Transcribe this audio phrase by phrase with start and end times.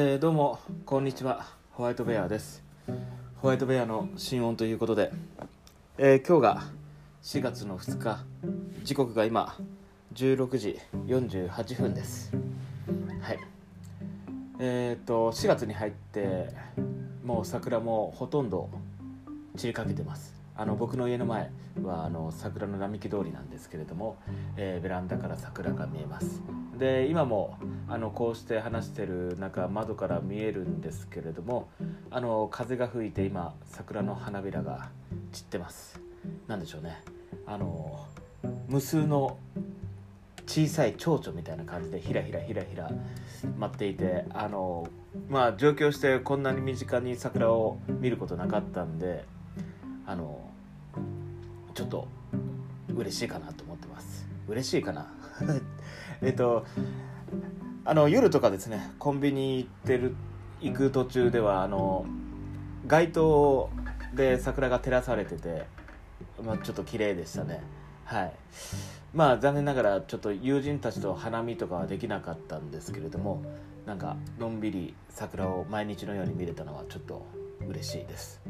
[0.00, 1.44] えーどうもこんにちは。
[1.72, 2.62] ホワイトベアです。
[3.38, 5.10] ホワイトベアの新音ということで、
[5.98, 6.62] えー今日が
[7.24, 8.24] 4月の2日。
[8.84, 9.56] 時刻が今
[10.14, 10.78] 16時
[11.08, 12.32] 48分です。
[13.20, 13.40] はい。
[14.60, 16.50] えっ、と4月に入って
[17.24, 18.70] もう桜もほとんど
[19.56, 20.32] 散りかけてます。
[20.54, 21.50] あの僕の家の前
[21.82, 24.16] はあの桜の並木通りなんですけれども、
[24.56, 26.40] えベランダから桜が見えます。
[26.78, 31.68] で今もあのこうして話してる中窓から見えるんですけれども
[32.10, 34.90] あの風が吹いて今桜の花びらが
[35.32, 36.00] 散ってます。
[36.46, 37.02] なんでしょうね。
[37.46, 38.06] あの
[38.68, 39.38] 無数の
[40.46, 42.90] 小さい蝶々みたいな感じでひらひらひらひら
[43.58, 44.88] 舞っていてあの
[45.28, 49.24] まあ上京してこんなに身近に桜を見ることなかったんで
[50.06, 50.48] あの
[51.74, 52.08] ちょっと
[52.94, 54.26] 嬉しいかなと思ってます。
[54.48, 55.12] 嬉しいかな？
[56.22, 56.64] えっと
[57.84, 60.14] あの夜とかですねコンビニ行ってる
[60.60, 62.04] 行く途中ではあの
[62.86, 63.70] 街灯
[64.14, 65.66] で桜が照らされてて、
[66.42, 67.62] まあ、ちょっと綺麗でしたね。
[68.04, 68.32] はい。
[69.14, 73.42] まあ残念ながらちょっと友人たちと花見とかはできなかったんですけれども
[73.86, 77.24] なんかのんびり桜を毎日のように見れたのはちょっと
[77.66, 78.40] 嬉しいです。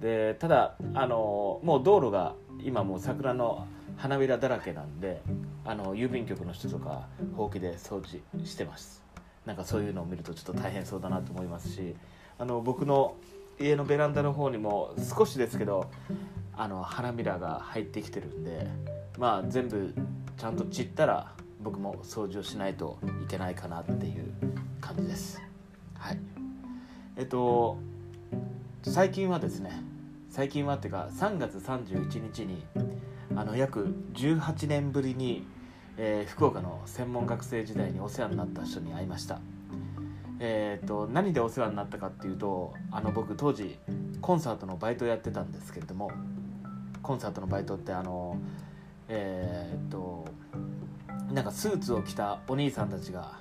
[0.00, 5.22] でただあのもう道路が今もう桜の花びらだらけなんで
[5.64, 9.04] あの郵便局の人とかほうきで掃除してます。
[9.44, 11.94] なんかそういうのを見るとちょっと大変そうだなと思いますし
[12.36, 13.14] あの僕の
[13.60, 15.88] 家のベランダの方にも少しですけど
[16.56, 18.66] あの花びらが入ってきてるんで
[19.18, 19.94] まあ全部
[20.36, 24.32] ちゃんと散ったら僕も掃除をしないといけないかなっていう
[24.80, 25.40] 感じです。
[25.94, 26.18] はい。
[27.16, 27.78] えっと
[28.82, 29.82] 最近はですね
[30.36, 32.62] 最近はっていうか3月31日に
[33.34, 35.46] あの約18年ぶりに、
[35.96, 39.40] えー福岡の専門学生時代にお世話になった人に会いました。
[40.38, 43.78] えー、と何でお世話になったかっていうとあの僕当時
[44.20, 46.10] コンサートのバイトやってたんですけれども
[47.02, 48.36] コンサートのバイトってあの
[49.08, 50.26] えー、と
[51.32, 53.38] なんかスーツを着たお兄さんたちが、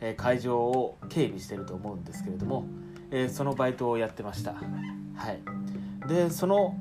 [0.00, 2.64] えー会場を警備してると思うんですけれども、
[3.10, 4.54] えーそのバイトをやってました。
[4.54, 5.60] はい。
[6.10, 6.76] でその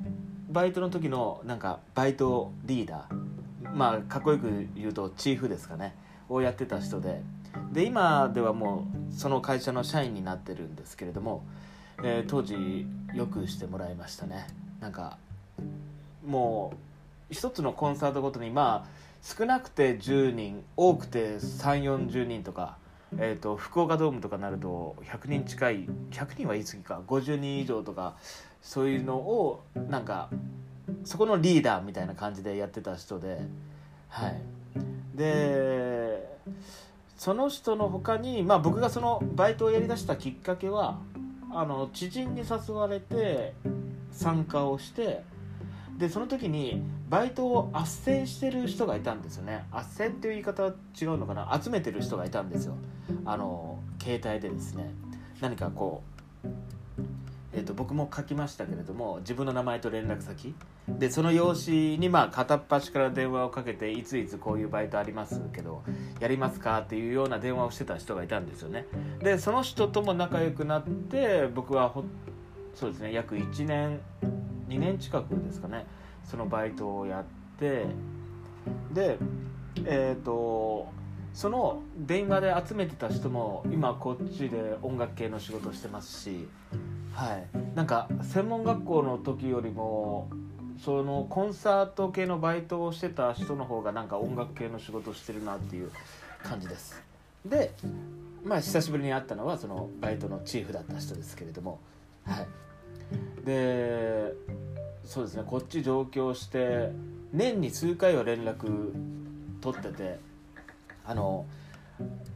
[0.50, 3.76] バイトの時のなんかバイトリーダー。
[3.76, 5.94] まあかっこよく言うとチーフですかね。
[6.30, 7.22] をやってた人で。
[7.72, 11.44] で今ではもうその会社の社員になってるんですけれども、
[12.04, 14.48] えー当時よくしてもらいましたね。
[14.80, 15.20] なんか
[16.26, 16.74] も
[17.30, 18.90] う一つのコンサートごとにまあ
[19.22, 22.78] 少なくて10人多くて3 4 0人とか、
[23.18, 28.16] えー、と福岡ドームとかになると100人近い100人は言い過ぎか50人以上とか
[28.62, 30.30] そういうのをなんか
[31.04, 33.40] そこのリーダーみたいな感じでやってた人で
[34.10, 34.42] はい。
[35.16, 36.40] で
[37.18, 41.00] その人の他にまあ僕がそのバイトをやりだしたきっかけは
[41.52, 43.54] あの知人に誘われて
[44.12, 45.24] 参加をして
[46.00, 49.66] でその時にバイトを斡旋してる人がいたんですよね。
[49.70, 51.60] 斡旋っていう言い方は違うのかな？
[51.62, 52.76] 集めてる人がいたんですよ。
[53.26, 54.92] あの携帯でですね。
[55.42, 56.20] 何かこう
[57.52, 60.56] えー、と僕も書きましたけれども自分の名前と連絡先。
[60.88, 65.84] でその用紙にまあ片っ端から電話をかけていついつこういうバイトありますけど
[66.20, 68.86] やりますかっていうような電話をしてた人がいたんですよね。
[69.22, 72.06] でその人とも仲良くなって僕はほ
[72.74, 74.00] そうですね約1年
[74.70, 75.86] 2年近くですかね
[76.24, 77.24] そのバイトをやっ
[77.60, 77.86] て
[78.94, 79.18] で
[79.86, 80.88] えっ、と
[81.34, 86.48] その電話で集めてた人も今こっちで音楽系の仕事してますし
[87.14, 87.76] はい。
[87.76, 90.30] なんか専門学校の時よりも
[90.84, 95.92] そのコンサート系のバイトをしてた人の方がなんか音楽系の仕事してるなっていう
[96.44, 97.02] 感じです。
[97.46, 97.74] で
[98.44, 101.80] まあ久しぶりに会ったのはそのバイトのチーフだった人ですけれども
[102.26, 102.48] はい。
[103.50, 104.34] で
[105.04, 106.92] そうですねこっち上京して
[107.34, 108.94] 年に数回は連絡
[109.60, 110.20] 取ってて
[111.04, 111.48] あの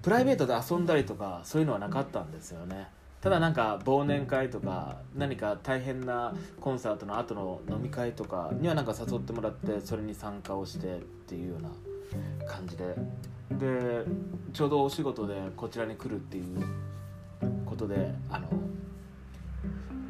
[0.02, 2.88] プライベートで遊んだりとかそういうのはなかったんですよね。
[3.22, 12.96] ただなんか忘年会とか何か大変なコンサートの後の飲み会とかにはなんか誘ってもらってそれに参加をしてっていうような感じで。
[13.52, 14.04] で
[14.52, 16.46] ちょうどお仕事でこちらに来るっていう
[17.66, 18.48] ことであの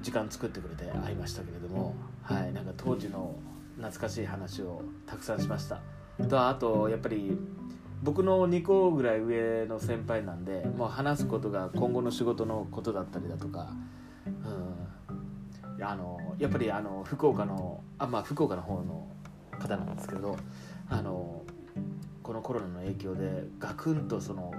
[0.04, 3.36] 時間作ってくれて会いましたけれども、はい、なんか当時の
[3.78, 5.82] 懐かしい話をたくさんしました。
[6.30, 7.36] とあとやっぱり
[8.04, 13.74] 僕の2個ぐらい上の先輩なんでもう話すことが今後の仕事のことだったりだとか、
[14.28, 19.08] うん、あのやっぱりあの福岡のあまあ福岡の方の
[19.58, 20.38] 方なんですけど
[20.90, 21.44] あの
[22.22, 24.54] このコロナの影響でガクンとその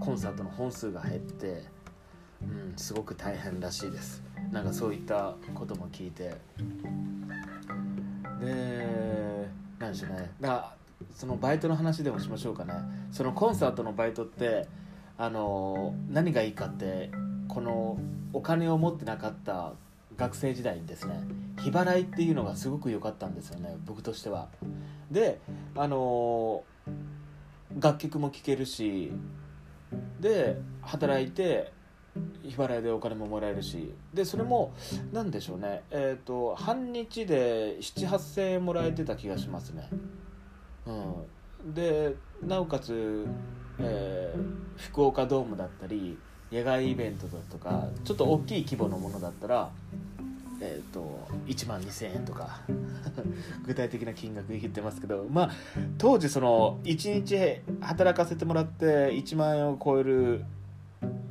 [0.00, 1.64] コンサートの本数が減って
[2.42, 6.34] うん、すごく大変らしいですなんかそういったことも聞いて。
[8.40, 9.48] で
[9.78, 10.30] なんでしょうね。
[10.40, 10.76] だから
[11.14, 12.74] そのバイトの話でもしましょうかね。
[13.10, 14.66] そのコンサートのバイトって
[15.18, 17.10] あの何がいいかって
[17.48, 17.98] この
[18.32, 19.72] お金を持ってなかった
[20.16, 21.20] 学生時代にですね。
[21.58, 24.48] 日払いっていうのがすごく良かったんですよね僕としては。
[25.10, 25.40] で
[25.74, 26.64] あの
[27.80, 29.12] 楽曲も聴けるし
[30.20, 31.72] で働いて
[32.48, 33.92] 日払いでお金ももらえるし。
[34.14, 34.72] でそれも
[35.12, 35.82] 何でしょうね。
[35.90, 39.88] えっ、ー、と半日で78000円もらえてた気がしますね。
[40.86, 41.74] うん。
[41.74, 43.26] でなおかつ、
[43.78, 46.18] えー、福岡ドームだったり
[46.52, 49.70] 野外イベントだとかちょっと大きい規模のものだったら
[50.60, 52.60] えーと、1万2000円とか
[53.66, 55.26] 具体的な金額言ってますけど。
[55.30, 55.50] まあ
[55.98, 60.44] 当時その1日働かせてもらって1万円を超える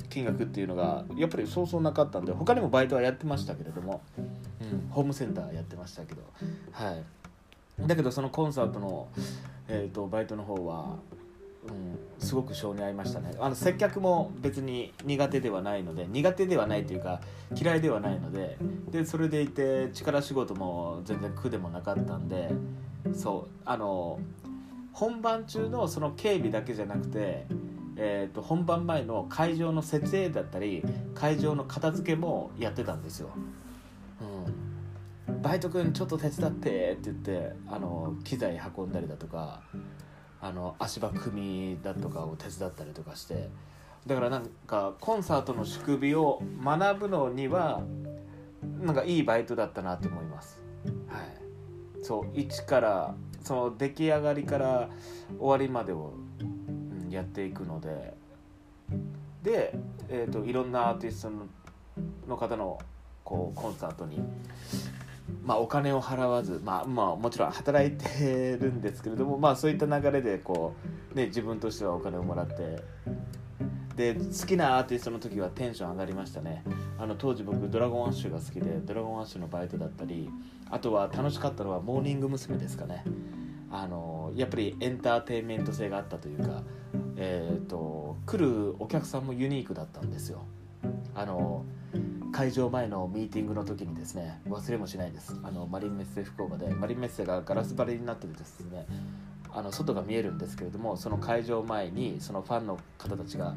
[0.08, 6.22] 金額っていうのがやっぱりそうそうなかったんで他にもバイトはやってましたけれども、うん、ホームセンターやってましたけど
[6.72, 7.02] はい。
[7.86, 9.08] だけどそのコンサートの、
[9.68, 10.96] えーとバイトの方は
[11.68, 13.32] うん、すごく性に合いましたね。
[13.38, 17.20] あの接客も別に苦手ではないので苦手ではないというか
[17.54, 18.56] 嫌いではないので
[18.90, 22.50] でそれでいて力仕事も全然苦でもなかったんで
[23.14, 24.18] そうあの
[24.92, 27.46] 本番中のその警備だけじゃなくて、
[27.96, 30.84] えーと、本番前の会場の設営だったり
[31.14, 33.30] 会場の片付けもやってたんですよ。
[35.28, 39.62] うん、バイト君ちょっと手伝ってって言ってあの機材運んだりだとか
[40.40, 43.48] あの足場組みだとかを手伝ったりとかして
[44.06, 47.82] だからなんかコンサートの宿美を学ぶのには
[48.80, 50.60] なんかいいバイトだったなと思います。
[51.08, 54.90] はい、そう一からその出来上がりから
[55.38, 56.14] 終わりまでを、
[57.16, 58.14] やっていくので。
[59.42, 59.78] で、
[60.08, 61.32] えーと、いろんなアーティスト
[62.28, 62.78] の方の
[63.24, 64.20] こうコンサートに
[65.44, 70.74] まあ、お金を払わず、まあまあ、もちろん働いてるんですけれども、まあ、そういった流れでこ
[71.14, 72.82] う、ね、自分としてはお金をもらって。
[73.96, 76.62] で好きなアーティストの時はテンション上がりましたね。
[76.98, 80.28] あの当時僕ドラゴンアッシュが好きでドラゴンアッシュのバイトだったり
[80.70, 82.58] あとは楽しかったのはモーニング娘。
[82.58, 83.04] ですかね。
[83.70, 86.62] あのやっぱりエンターテインメント性があったというか、
[87.16, 90.44] えーと来るお客さんもユニークだったんですよ。
[91.14, 91.64] あの
[92.32, 95.34] 会場前のミーティングの時にですね忘れもしないです。
[95.42, 98.86] あのマリンメッセ福岡でマリンメッセがガラス張りになっててですね
[99.52, 103.54] あの外が見えるんですけれどもその会場前にそのファンの方たちが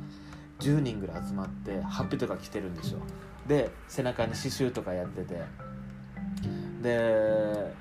[0.60, 3.00] 10人ぐらい集まってハッピーとか着てるんですよ。
[3.48, 5.42] で背中に刺繍とかやってて。
[6.82, 7.74] で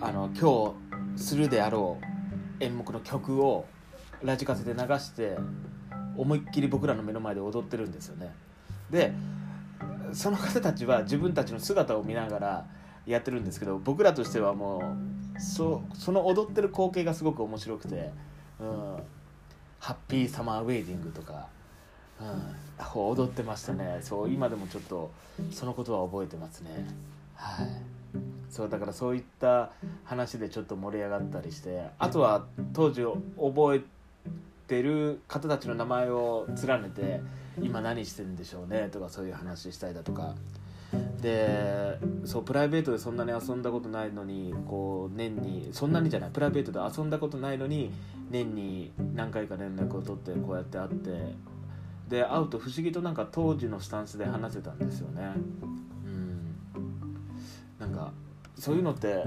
[0.00, 0.74] あの今
[1.16, 3.66] 日するであろう演目の曲を
[4.22, 5.36] ラジカセで流して
[6.16, 8.32] 思いっきり僕らの目の前で踊ってるんですよね。
[8.90, 9.12] で
[10.12, 12.66] その方たちは自分たちの姿を見ながら
[13.06, 14.96] やってるんですけど僕らとしてはも
[15.36, 18.12] うそその踊ってる光景がすごく面白くて
[18.60, 18.96] 「うん、
[19.80, 21.48] ハッピーサマーウェディング」とか、
[22.20, 23.98] うん、踊ってましたね。
[24.02, 25.10] そう今でもちょっと
[25.50, 26.86] そのことは覚えてますね。
[27.34, 27.68] はい。
[28.50, 29.70] そうだからそういった
[30.04, 33.80] 話でちょっと盛り上がったりしてあとは当時覚え
[34.72, 37.20] てる方たちの名前を連ねて
[37.60, 40.34] 今何してるんでしょうねとかそういう話したりだとか。
[41.22, 47.90] でそうプライベートでそんなに遊んだことないのにこう年にそんなにじゃないプライベートで遊んだことないのに
[48.30, 51.52] 年に何回か連絡を取ってこうやって会って。
[52.08, 55.32] で会うと不思議となんか当時のスタンスで話せたんですよね。
[56.04, 56.56] うん。
[57.78, 58.12] なんか
[58.58, 59.24] そういうのって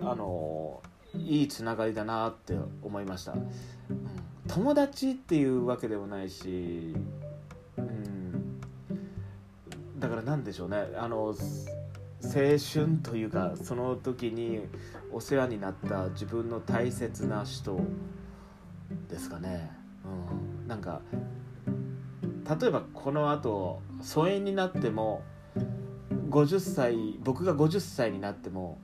[0.00, 0.80] あの
[1.14, 3.50] いいつながりだなって思いました、うん、
[4.54, 6.94] 友達っていうわけでもないし
[7.78, 8.60] うん
[9.98, 10.76] だから何でしょうね。
[10.94, 11.34] あの青
[12.22, 14.60] 春というかその時に
[15.10, 17.80] お世話になった自分の大切な人
[19.08, 19.70] ですかね、
[20.04, 21.00] うん、なんか
[22.60, 25.22] 例えばこのあと疎遠になっても
[26.28, 28.78] 50歳僕が50歳になっても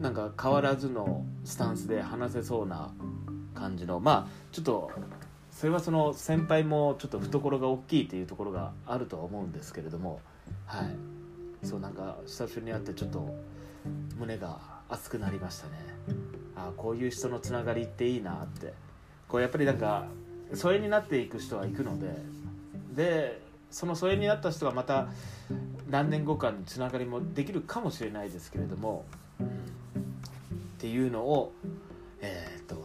[0.00, 2.94] なんか変わらずのスタンスで話せそうな
[3.62, 4.90] 感じのまあちょっと
[5.50, 10.20] それはその先輩もちょっと懐が大きいっていうところがあるとは思うんですけれども
[10.66, 11.66] はい。
[11.66, 13.32] そうなんか久しぶりに会ってちょっと
[14.18, 15.72] 胸が熱くなりましたね。
[16.56, 18.74] あこういう人のつながりっていいなって。
[19.28, 20.06] こうやっぱりなんか
[20.54, 22.14] 疎遠になっていく人は行くので
[22.94, 23.40] で
[23.70, 25.08] その疎遠になった人がまた
[25.88, 29.06] 何年後かにつながりもできるかもしれないですけれども、
[29.40, 29.50] うん、っ
[30.78, 31.52] ていうのを
[32.20, 32.81] えー、っと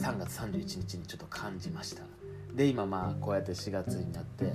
[0.00, 2.02] 3月31日にちょっと感じました。
[2.54, 4.54] で今まあこうやって4月になって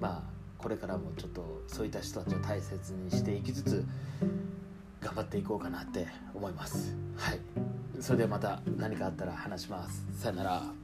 [0.00, 3.84] まあこれからもちょっとそういった人たちを大切にしていきつつ
[5.00, 6.96] 頑張っていこうかなって思います。
[7.16, 7.40] はい。
[8.00, 10.06] それではまた何かあったら話します。
[10.18, 10.79] さよなら。